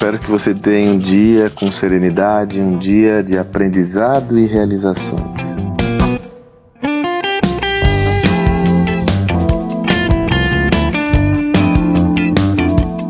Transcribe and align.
Espero 0.00 0.18
que 0.18 0.30
você 0.30 0.54
tenha 0.54 0.90
um 0.90 0.96
dia 0.96 1.50
com 1.50 1.70
serenidade, 1.70 2.58
um 2.58 2.78
dia 2.78 3.22
de 3.22 3.36
aprendizado 3.36 4.38
e 4.38 4.46
realizações. 4.46 5.36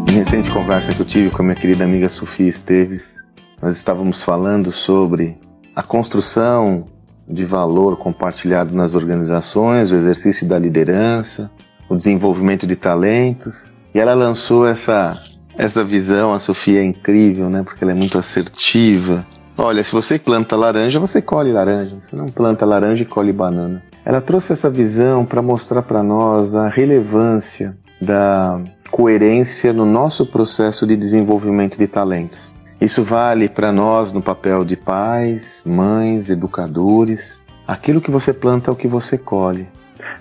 Em 0.08 0.12
recente 0.12 0.50
conversa 0.50 0.92
que 0.92 0.98
eu 0.98 1.06
tive 1.06 1.30
com 1.30 1.42
a 1.42 1.44
minha 1.44 1.54
querida 1.54 1.84
amiga 1.84 2.08
Sofia 2.08 2.48
Esteves, 2.48 3.14
nós 3.62 3.76
estávamos 3.76 4.24
falando 4.24 4.72
sobre 4.72 5.38
a 5.76 5.84
construção 5.84 6.88
de 7.28 7.44
valor 7.44 7.98
compartilhado 7.98 8.74
nas 8.74 8.96
organizações, 8.96 9.92
o 9.92 9.94
exercício 9.94 10.44
da 10.44 10.58
liderança, 10.58 11.48
o 11.88 11.94
desenvolvimento 11.94 12.66
de 12.66 12.74
talentos. 12.74 13.72
E 13.94 14.00
ela 14.00 14.14
lançou 14.14 14.66
essa, 14.66 15.16
essa 15.60 15.84
visão, 15.84 16.32
a 16.32 16.38
Sofia 16.38 16.80
é 16.80 16.84
incrível, 16.84 17.50
né? 17.50 17.62
Porque 17.62 17.84
ela 17.84 17.92
é 17.92 17.94
muito 17.94 18.16
assertiva. 18.16 19.26
Olha, 19.58 19.82
se 19.82 19.92
você 19.92 20.18
planta 20.18 20.56
laranja, 20.56 20.98
você 20.98 21.20
colhe 21.20 21.52
laranja. 21.52 22.00
Se 22.00 22.16
não 22.16 22.26
planta 22.26 22.64
laranja, 22.64 23.04
colhe 23.04 23.30
banana. 23.30 23.82
Ela 24.02 24.22
trouxe 24.22 24.54
essa 24.54 24.70
visão 24.70 25.22
para 25.26 25.42
mostrar 25.42 25.82
para 25.82 26.02
nós 26.02 26.54
a 26.54 26.66
relevância 26.66 27.76
da 28.00 28.58
coerência 28.90 29.70
no 29.74 29.84
nosso 29.84 30.24
processo 30.24 30.86
de 30.86 30.96
desenvolvimento 30.96 31.76
de 31.76 31.86
talentos. 31.86 32.54
Isso 32.80 33.04
vale 33.04 33.46
para 33.46 33.70
nós 33.70 34.14
no 34.14 34.22
papel 34.22 34.64
de 34.64 34.76
pais, 34.76 35.62
mães, 35.66 36.30
educadores. 36.30 37.38
Aquilo 37.68 38.00
que 38.00 38.10
você 38.10 38.32
planta 38.32 38.70
é 38.70 38.72
o 38.72 38.76
que 38.76 38.88
você 38.88 39.18
colhe. 39.18 39.68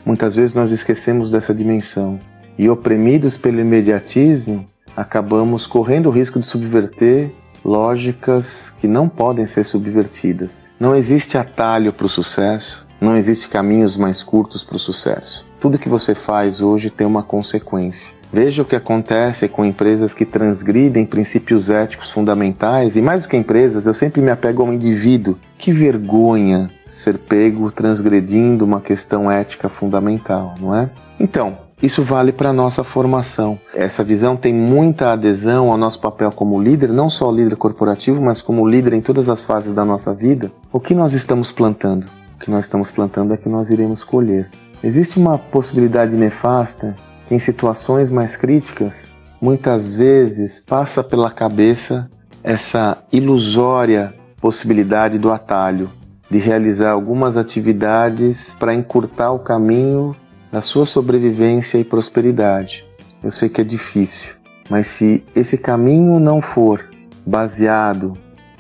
Muitas 0.06 0.36
vezes 0.36 0.54
nós 0.54 0.70
esquecemos 0.70 1.32
dessa 1.32 1.56
dimensão 1.56 2.20
e, 2.58 2.70
oprimidos 2.70 3.38
pelo 3.38 3.62
imediatismo, 3.62 4.66
acabamos 4.96 5.68
correndo 5.68 6.08
o 6.08 6.12
risco 6.12 6.40
de 6.40 6.46
subverter 6.46 7.32
lógicas 7.64 8.74
que 8.78 8.88
não 8.88 9.08
podem 9.10 9.46
ser 9.46 9.64
subvertidas. 9.64 10.52
Não 10.80 10.96
existe 10.96 11.38
atalho 11.38 11.92
para 11.92 12.06
o 12.06 12.10
sucesso, 12.10 12.88
não 13.02 13.16
existe 13.18 13.50
caminhos 13.50 13.98
mais 13.98 14.24
curtos 14.24 14.64
para 14.64 14.76
o 14.76 14.80
sucesso. 14.80 15.46
Tudo 15.60 15.78
que 15.78 15.90
você 15.90 16.16
faz 16.16 16.62
hoje 16.62 16.90
tem 16.90 17.06
uma 17.06 17.24
consequência. 17.24 18.18
Veja 18.32 18.62
o 18.62 18.66
que 18.66 18.76
acontece 18.76 19.48
com 19.48 19.66
empresas 19.66 20.14
que 20.14 20.24
transgridem 20.24 21.06
princípios 21.06 21.70
éticos 21.70 22.12
fundamentais 22.12 22.96
e 22.96 23.02
mais 23.02 23.24
do 23.24 23.28
que 23.28 23.36
empresas, 23.36 23.88
eu 23.88 23.94
sempre 23.94 24.22
me 24.22 24.30
apego 24.30 24.62
ao 24.62 24.72
indivíduo. 24.72 25.38
Que 25.58 25.72
vergonha 25.72 26.70
ser 26.88 27.18
pego 27.18 27.72
transgredindo 27.72 28.64
uma 28.64 28.82
questão 28.82 29.32
ética 29.32 29.68
fundamental, 29.68 30.54
não 30.60 30.76
é? 30.76 30.90
Então, 31.20 31.58
isso 31.82 32.04
vale 32.04 32.32
para 32.32 32.50
a 32.50 32.54
nossa 32.54 32.84
formação. 32.84 33.60
Essa 33.74 34.04
visão 34.04 34.36
tem 34.36 34.54
muita 34.54 35.14
adesão 35.14 35.72
ao 35.72 35.78
nosso 35.78 36.00
papel 36.00 36.32
como 36.32 36.62
líder, 36.62 36.90
não 36.90 37.10
só 37.10 37.32
líder 37.32 37.56
corporativo, 37.56 38.22
mas 38.22 38.42
como 38.42 38.68
líder 38.68 38.94
em 38.94 39.02
todas 39.02 39.30
as 39.30 39.44
fases 39.44 39.74
da 39.74 39.86
nossa 39.86 40.14
vida. 40.14 40.52
O 40.72 40.80
que 40.80 40.94
nós 40.94 41.14
estamos 41.14 41.52
plantando? 41.52 42.06
O 42.36 42.40
que 42.40 42.52
nós 42.52 42.66
estamos 42.66 42.92
plantando 42.92 43.34
é 43.34 43.38
que 43.38 43.50
nós 43.50 43.70
iremos 43.70 44.04
colher. 44.04 44.50
Existe 44.84 45.18
uma 45.18 45.38
possibilidade 45.38 46.16
nefasta 46.16 46.96
que 47.26 47.36
em 47.36 47.40
situações 47.40 48.10
mais 48.10 48.36
críticas, 48.36 49.14
muitas 49.42 49.94
vezes 49.94 50.64
passa 50.66 51.04
pela 51.04 51.32
cabeça 51.32 52.10
essa 52.44 52.98
ilusória 53.12 54.14
possibilidade 54.40 55.18
do 55.18 55.32
atalho, 55.32 55.90
de 56.30 56.38
realizar 56.38 56.92
algumas 56.92 57.38
atividades 57.38 58.56
para 58.60 58.74
encurtar 58.74 59.32
o 59.32 59.40
caminho 59.40 60.16
da 60.52 60.62
sua 60.62 60.86
sobrevivência 60.86 61.78
e 61.78 61.84
prosperidade. 61.84 62.86
Eu 63.24 63.32
sei 63.32 63.50
que 63.50 63.62
é 63.62 63.64
difícil, 63.64 64.36
mas 64.70 64.88
se 64.88 65.24
esse 65.36 65.58
caminho 65.58 66.20
não 66.20 66.42
for 66.42 66.90
baseado 67.26 68.14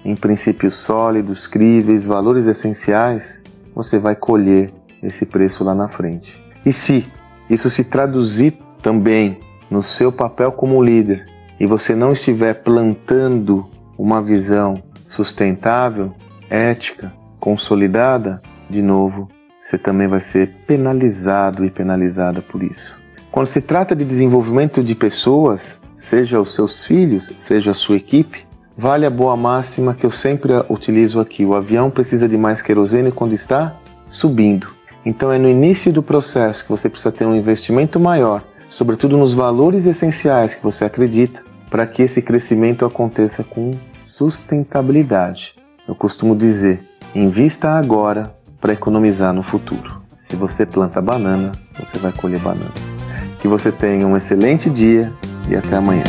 em 0.03 0.16
princípios 0.16 0.74
sólidos, 0.74 1.47
críveis, 1.47 2.06
valores 2.06 2.46
essenciais, 2.46 3.41
você 3.74 3.97
vai 3.97 4.16
colher 4.16 4.72
esse 5.02 5.25
preço 5.25 5.63
lá 5.63 5.74
na 5.74 5.88
frente. 5.88 6.44
E 6.66 6.74
se 6.74 7.08
isso 7.50 7.69
se 7.69 7.84
traduzir 7.84 8.58
também 8.81 9.40
no 9.69 9.81
seu 9.81 10.12
papel 10.12 10.52
como 10.52 10.84
líder 10.84 11.25
e 11.59 11.66
você 11.66 11.96
não 11.96 12.12
estiver 12.12 12.56
plantando 12.63 13.68
uma 13.97 14.22
visão 14.22 14.81
sustentável, 15.08 16.13
ética, 16.50 17.12
consolidada, 17.40 18.42
de 18.69 18.81
novo, 18.81 19.28
você 19.62 19.78
também 19.78 20.08
vai 20.08 20.22
ser 20.22 20.50
penalizado 20.66 21.66
e 21.66 21.70
penalizada 21.70 22.42
por 22.42 22.64
isso. 22.64 22.97
Quando 23.31 23.47
se 23.47 23.62
trata 23.62 23.96
de 23.96 24.03
desenvolvimento 24.03 24.84
de 24.84 24.96
pessoas, 24.96 25.80
seja 25.97 26.40
os 26.40 26.56
seus 26.56 26.84
filhos, 26.84 27.31
seja 27.38 27.72
a 27.72 27.75
sua 27.75 27.98
equipe, 27.98 28.46
vale 28.78 29.06
a 29.06 29.09
boa 29.09 29.38
máxima 29.38 29.94
que 29.94 30.06
eu 30.06 30.09
sempre 30.12 30.53
utilizo 30.69 31.19
aqui: 31.19 31.46
o 31.46 31.53
avião 31.53 31.92
precisa 31.92 32.28
de 32.28 32.38
mais 32.38 32.62
querosene 32.62 33.12
quando 33.12 33.34
está 33.34 33.75
subindo. 34.09 34.68
Então 35.06 35.31
é 35.31 35.38
no 35.38 35.50
início 35.50 35.94
do 35.94 36.02
processo 36.02 36.64
que 36.64 36.72
você 36.72 36.90
precisa 36.90 37.12
ter 37.12 37.25
um 37.25 37.36
investimento 37.36 38.00
maior, 38.00 38.44
sobretudo 38.69 39.18
nos 39.18 39.34
valores 39.34 39.86
essenciais 39.86 40.56
que 40.56 40.64
você 40.64 40.86
acredita, 40.86 41.44
para 41.69 41.86
que 41.86 42.02
esse 42.02 42.22
crescimento 42.22 42.86
aconteça 42.86 43.44
com 43.44 43.72
sustentabilidade. 44.03 45.56
Eu 45.88 45.96
costumo 45.96 46.36
dizer: 46.36 46.84
invista 47.14 47.69
agora 47.69 48.34
para 48.59 48.74
economizar 48.74 49.34
no 49.34 49.44
futuro. 49.44 50.02
Se 50.20 50.36
você 50.36 50.66
planta 50.66 51.02
banana, 51.02 51.52
você 51.80 51.97
vai 51.97 52.12
colher 52.12 52.40
banana. 52.40 52.72
Que 53.40 53.47
você 53.47 53.72
tenha 53.72 54.06
um 54.06 54.16
excelente 54.16 54.70
dia 54.70 55.14
e 55.47 55.56
até 55.56 55.78
amanhã. 55.78 56.03